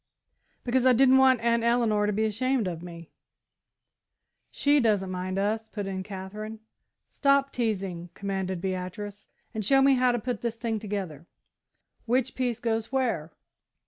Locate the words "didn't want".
0.93-1.41